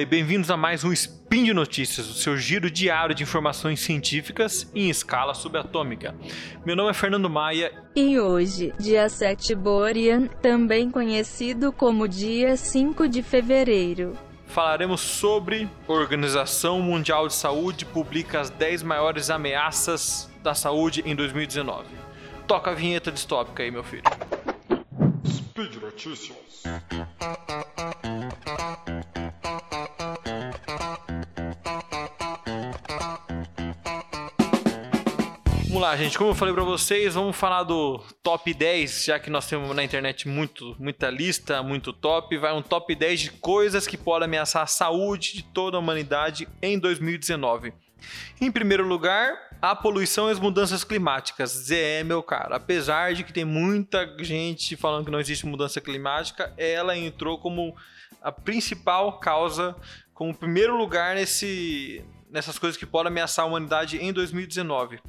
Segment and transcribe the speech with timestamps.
[0.00, 3.80] dia e bem-vindos a mais um Spin de Notícias, o seu giro diário de informações
[3.80, 6.14] científicas em escala subatômica.
[6.64, 7.70] Meu nome é Fernando Maia.
[7.94, 14.16] E hoje, dia 7 Borean, também conhecido como dia 5 de fevereiro.
[14.46, 21.14] Falaremos sobre a Organização Mundial de Saúde publica as 10 maiores ameaças da saúde em
[21.14, 21.84] 2019.
[22.46, 24.04] Toca a vinheta distópica aí, meu filho.
[25.26, 26.62] Speed Notícias.
[35.90, 36.16] Lá, gente.
[36.16, 39.82] Como eu falei para vocês, vamos falar do top 10, já que nós temos na
[39.82, 42.36] internet muito, muita lista, muito top.
[42.38, 46.48] Vai um top 10 de coisas que podem ameaçar a saúde de toda a humanidade
[46.62, 47.74] em 2019.
[48.40, 51.50] Em primeiro lugar, a poluição e as mudanças climáticas.
[51.50, 56.54] Zé, meu cara, apesar de que tem muita gente falando que não existe mudança climática,
[56.56, 57.74] ela entrou como
[58.22, 59.74] a principal causa,
[60.14, 65.00] como primeiro lugar nesse, nessas coisas que podem ameaçar a humanidade em 2019.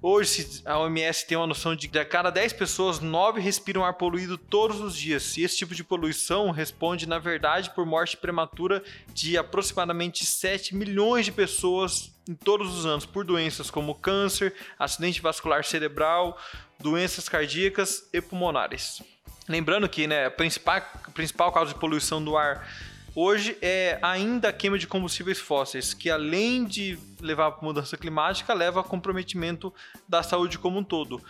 [0.00, 3.94] Hoje, a OMS tem uma noção de que a cada 10 pessoas, 9 respiram ar
[3.94, 5.36] poluído todos os dias.
[5.36, 8.80] E esse tipo de poluição responde, na verdade, por morte prematura
[9.12, 15.20] de aproximadamente 7 milhões de pessoas em todos os anos, por doenças como câncer, acidente
[15.20, 16.38] vascular cerebral,
[16.78, 19.02] doenças cardíacas e pulmonares.
[19.48, 22.68] Lembrando que né, a principal, a principal causa de poluição do ar
[23.14, 28.54] hoje é ainda a queima de combustíveis fósseis, que além de levar a mudança climática,
[28.54, 29.72] leva a comprometimento
[30.08, 31.22] da saúde como um todo.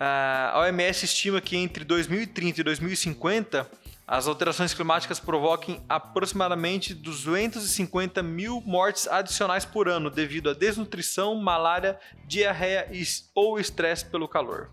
[0.00, 3.68] A OMS estima que entre 2030 e 2050
[4.06, 11.98] as alterações climáticas provoquem aproximadamente 250 mil mortes adicionais por ano devido à desnutrição, malária,
[12.24, 12.88] diarreia
[13.34, 14.70] ou estresse pelo calor.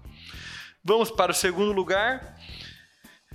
[0.82, 2.40] Vamos para o segundo lugar.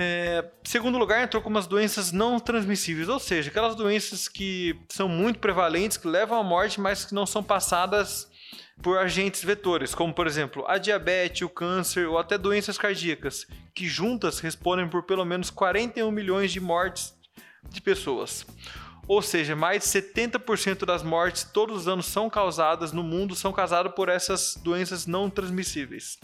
[0.02, 5.06] É, segundo lugar, entrou como as doenças não transmissíveis, ou seja, aquelas doenças que são
[5.06, 8.26] muito prevalentes, que levam à morte, mas que não são passadas
[8.82, 13.86] por agentes vetores, como por exemplo a diabetes, o câncer ou até doenças cardíacas, que
[13.86, 17.14] juntas respondem por pelo menos 41 milhões de mortes
[17.68, 18.46] de pessoas.
[19.06, 23.52] Ou seja, mais de 70% das mortes todos os anos são causadas no mundo são
[23.52, 26.18] causadas por essas doenças não transmissíveis.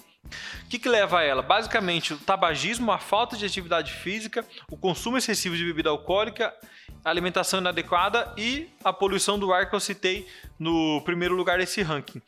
[0.64, 1.42] O que, que, leva a ela?
[1.42, 6.53] Basicamente, o tabagismo, a falta de atividade física, o consumo excessivo de bebida alcoólica,
[7.04, 10.26] a alimentação inadequada e a poluição do ar que eu citei
[10.59, 12.20] no primeiro lugar desse ranking.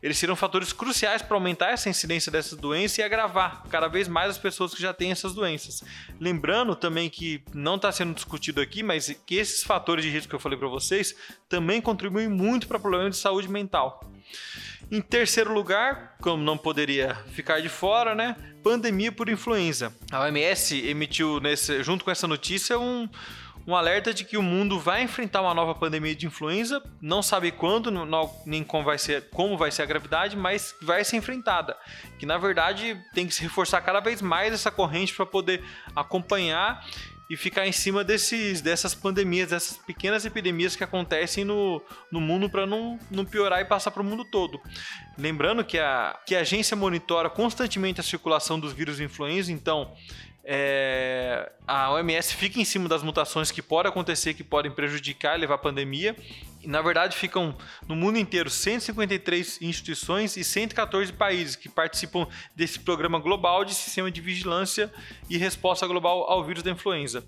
[0.00, 4.30] Eles serão fatores cruciais para aumentar essa incidência dessas doenças e agravar cada vez mais
[4.30, 5.82] as pessoas que já têm essas doenças.
[6.20, 10.34] Lembrando também que não está sendo discutido aqui, mas que esses fatores de risco que
[10.34, 11.14] eu falei para vocês
[11.48, 14.00] também contribuem muito para problemas de saúde mental.
[14.90, 18.34] Em terceiro lugar, como não poderia ficar de fora, né?
[18.60, 19.94] Pandemia por influenza.
[20.10, 23.08] A OMS emitiu nesse, junto com essa notícia um,
[23.64, 27.52] um alerta de que o mundo vai enfrentar uma nova pandemia de influenza, não sabe
[27.52, 31.76] quando, não, nem como vai, ser, como vai ser a gravidade, mas vai ser enfrentada.
[32.18, 35.62] Que na verdade tem que se reforçar cada vez mais essa corrente para poder
[35.94, 36.84] acompanhar
[37.30, 41.80] e ficar em cima desses, dessas pandemias, dessas pequenas epidemias que acontecem no,
[42.10, 44.60] no mundo para não, não piorar e passar para o mundo todo.
[45.16, 49.94] Lembrando que a, que a agência monitora constantemente a circulação dos vírus influenza, então
[50.44, 55.40] é, a OMS fica em cima das mutações que podem acontecer, que podem prejudicar e
[55.40, 56.16] levar a pandemia.
[56.62, 57.56] E, na verdade, ficam
[57.86, 64.10] no mundo inteiro 153 instituições e 114 países que participam desse programa global de sistema
[64.10, 64.92] de vigilância
[65.28, 67.24] e resposta global ao vírus da influenza.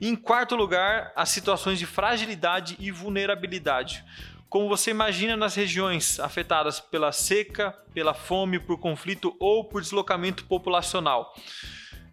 [0.00, 4.04] E, em quarto lugar, as situações de fragilidade e vulnerabilidade.
[4.48, 10.44] Como você imagina nas regiões afetadas pela seca, pela fome, por conflito ou por deslocamento
[10.44, 11.34] populacional.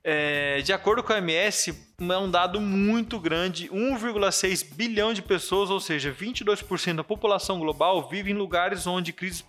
[0.05, 5.69] É, de acordo com a OMS, é um dado muito grande: 1,6 bilhão de pessoas,
[5.69, 9.41] ou seja, 22% da população global, vive em lugares onde crises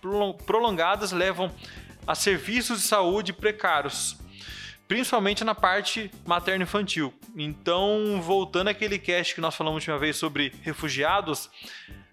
[0.45, 1.51] prolongadas levam
[2.07, 4.17] a serviços de saúde precários,
[4.87, 7.13] principalmente na parte materno-infantil.
[7.35, 11.49] Então, voltando àquele cast que nós falamos a última vez sobre refugiados,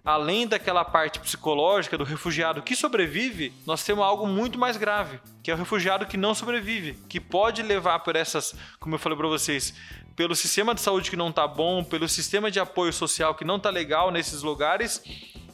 [0.04, 5.50] além daquela parte psicológica do refugiado que sobrevive, nós temos algo muito mais grave, que
[5.50, 9.28] é o refugiado que não sobrevive, que pode levar por essas, como eu falei para
[9.28, 9.74] vocês,
[10.16, 13.56] pelo sistema de saúde que não está bom, pelo sistema de apoio social que não
[13.56, 15.02] está legal nesses lugares,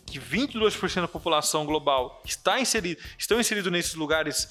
[0.06, 4.48] que 22% da população global está inserido, estão inseridos nesses lugares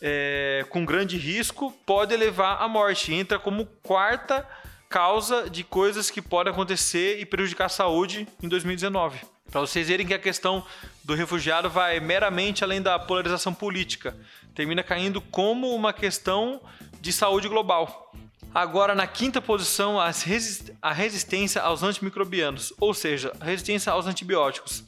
[0.00, 3.12] é, com grande risco, pode levar à morte.
[3.12, 4.46] Entra como quarta
[4.88, 9.20] causa de coisas que podem acontecer e prejudicar a saúde em 2019.
[9.50, 10.64] Para vocês verem que a questão
[11.04, 14.16] do refugiado vai meramente além da polarização política,
[14.54, 16.60] termina caindo como uma questão
[17.00, 18.12] de saúde global.
[18.54, 24.82] Agora, na quinta posição, a resistência aos antimicrobianos, ou seja, a resistência aos antibióticos.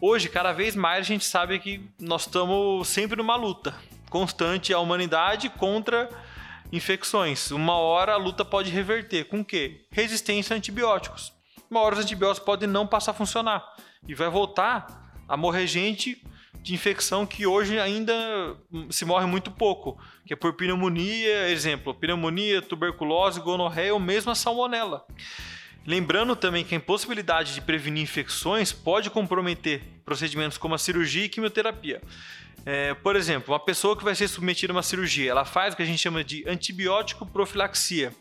[0.00, 3.74] Hoje, cada vez mais, a gente sabe que nós estamos sempre numa luta
[4.10, 6.08] constante, a humanidade contra
[6.72, 7.50] infecções.
[7.50, 9.24] Uma hora a luta pode reverter.
[9.24, 9.86] Com o?
[9.90, 11.32] Resistência a antibióticos.
[11.70, 13.62] Uma hora os antibióticos podem não passar a funcionar.
[14.08, 16.24] E vai voltar a morrer gente
[16.62, 18.14] de infecção que hoje ainda
[18.88, 24.34] se morre muito pouco, que é por pneumonia, exemplo, pneumonia, tuberculose, gonorreia ou mesmo a
[24.34, 25.04] salmonela.
[25.84, 31.28] Lembrando também que a impossibilidade de prevenir infecções pode comprometer procedimentos como a cirurgia e
[31.28, 32.00] quimioterapia.
[32.64, 35.76] É, por exemplo, uma pessoa que vai ser submetida a uma cirurgia, ela faz o
[35.76, 38.12] que a gente chama de antibiótico profilaxia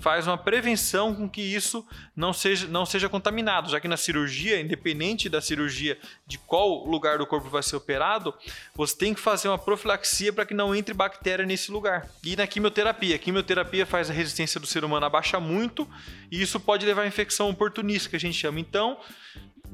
[0.00, 1.86] faz uma prevenção com que isso
[2.16, 7.18] não seja, não seja contaminado, já que na cirurgia, independente da cirurgia de qual lugar
[7.18, 8.34] do corpo vai ser operado,
[8.74, 12.08] você tem que fazer uma profilaxia para que não entre bactéria nesse lugar.
[12.24, 15.88] E na quimioterapia, a quimioterapia faz a resistência do ser humano abaixar muito
[16.30, 18.58] e isso pode levar a infecção oportunista, que a gente chama.
[18.58, 18.98] Então,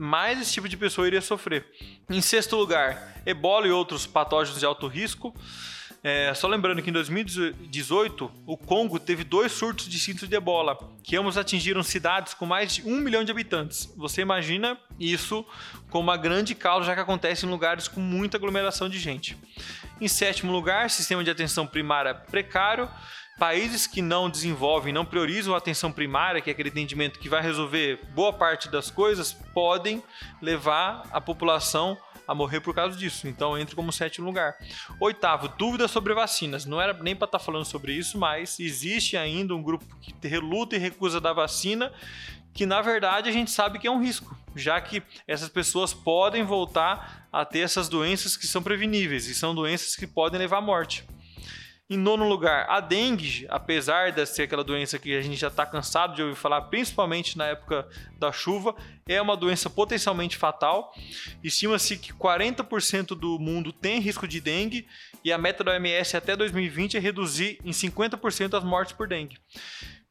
[0.01, 1.67] mais esse tipo de pessoa iria sofrer.
[2.09, 5.35] Em sexto lugar, ebola e outros patógenos de alto risco.
[6.03, 11.15] É, só lembrando que em 2018 o Congo teve dois surtos distintos de ebola, que
[11.15, 13.93] ambos atingiram cidades com mais de um milhão de habitantes.
[13.95, 15.45] Você imagina isso
[15.91, 19.37] como uma grande causa, já que acontece em lugares com muita aglomeração de gente.
[20.01, 22.89] Em sétimo lugar, sistema de atenção primária precário.
[23.41, 27.41] Países que não desenvolvem, não priorizam a atenção primária, que é aquele atendimento que vai
[27.41, 30.03] resolver boa parte das coisas, podem
[30.43, 31.97] levar a população
[32.29, 33.27] a morrer por causa disso.
[33.27, 34.59] Então entra como sétimo lugar.
[35.01, 36.67] Oitavo, dúvidas sobre vacinas.
[36.67, 40.29] Não era nem para estar tá falando sobre isso, mas existe ainda um grupo que
[40.29, 41.91] reluta e recusa da vacina,
[42.53, 46.43] que na verdade a gente sabe que é um risco, já que essas pessoas podem
[46.43, 50.61] voltar a ter essas doenças que são preveníveis e são doenças que podem levar à
[50.61, 51.07] morte.
[51.93, 55.67] Em nono lugar, a dengue, apesar de ser aquela doença que a gente já está
[55.67, 57.85] cansado de ouvir falar, principalmente na época
[58.17, 58.77] da chuva,
[59.09, 60.95] é uma doença potencialmente fatal.
[61.43, 64.87] Estima-se que 40% do mundo tem risco de dengue
[65.25, 69.39] e a meta da OMS até 2020 é reduzir em 50% as mortes por dengue.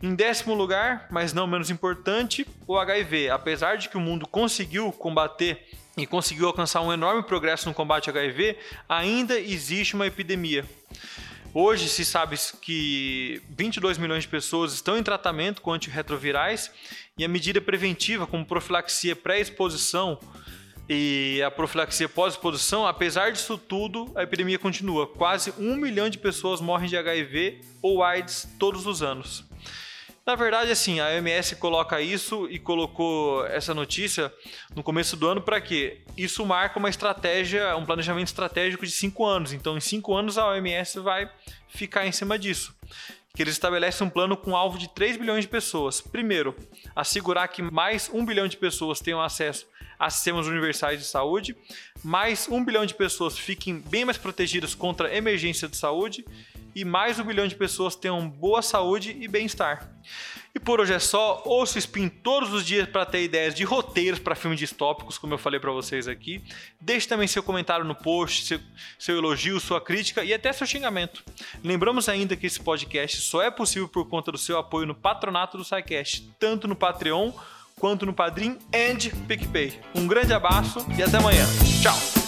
[0.03, 3.29] Em décimo lugar, mas não menos importante, o HIV.
[3.29, 5.65] Apesar de que o mundo conseguiu combater
[5.97, 8.57] e conseguiu alcançar um enorme progresso no combate ao HIV,
[8.89, 10.65] ainda existe uma epidemia.
[11.53, 16.71] Hoje se sabe que 22 milhões de pessoas estão em tratamento com antirretrovirais
[17.17, 20.19] e a medida preventiva, como profilaxia pré-exposição
[20.87, 25.07] e a profilaxia pós-exposição, apesar disso tudo, a epidemia continua.
[25.07, 29.43] Quase um milhão de pessoas morrem de HIV ou AIDS todos os anos.
[30.29, 34.31] Na verdade, assim, a OMS coloca isso e colocou essa notícia
[34.75, 36.01] no começo do ano para quê?
[36.15, 39.53] Isso marca uma estratégia, um planejamento estratégico de cinco anos.
[39.53, 41.27] Então, em cinco anos, a OMS vai
[41.67, 42.75] ficar em cima disso.
[43.33, 45.99] Que eles estabelecem um plano com alvo de 3 bilhões de pessoas.
[45.99, 46.55] Primeiro,
[46.95, 49.65] assegurar que mais 1 bilhão de pessoas tenham acesso
[49.97, 51.57] a sistemas universais de saúde,
[52.03, 56.23] mais 1 bilhão de pessoas fiquem bem mais protegidas contra emergência de saúde
[56.75, 59.89] e mais um bilhão de pessoas tenham boa saúde e bem-estar.
[60.53, 61.43] E por hoje é só.
[61.45, 65.33] Ouça o Spin todos os dias para ter ideias de roteiros para filmes distópicos, como
[65.33, 66.43] eu falei para vocês aqui.
[66.81, 68.59] Deixe também seu comentário no post, seu,
[68.97, 71.23] seu, elogio, sua crítica e até seu xingamento.
[71.63, 75.57] Lembramos ainda que esse podcast só é possível por conta do seu apoio no patronato
[75.57, 77.31] do SciCast, tanto no Patreon
[77.79, 79.79] quanto no Padrim and PicPay.
[79.95, 81.45] Um grande abraço e até amanhã.
[81.81, 82.18] Tchau!